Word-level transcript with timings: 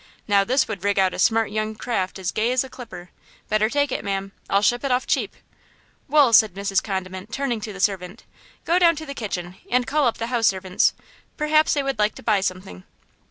Now, 0.27 0.43
this 0.43 0.67
would 0.67 0.83
rig 0.83 0.97
out 0.97 1.13
a 1.13 1.19
smart 1.19 1.51
young 1.51 1.75
craft 1.75 2.17
as 2.17 2.31
gay 2.31 2.51
as 2.51 2.63
a 2.63 2.69
clipper! 2.69 3.11
Better 3.49 3.69
take 3.69 3.91
it, 3.91 4.03
ma'am. 4.03 4.31
I'll 4.49 4.63
ship 4.63 4.83
it 4.83 4.89
off 4.89 5.05
cheap!" 5.05 5.35
"Wool!" 6.07 6.33
said 6.33 6.55
Mrs. 6.55 6.81
Condiment, 6.81 7.31
turning 7.31 7.61
to 7.61 7.71
the 7.71 7.79
servant, 7.79 8.23
"go 8.65 8.79
down 8.79 8.95
to 8.95 9.05
the 9.05 9.13
kitchen 9.13 9.57
and 9.69 9.85
call 9.85 10.07
up 10.07 10.17
the 10.17 10.25
house 10.33 10.47
servants–perhaps 10.47 11.75
they 11.75 11.83
would 11.83 11.99
like 11.99 12.15
to 12.15 12.23
buy 12.23 12.41
something.'' 12.41 12.83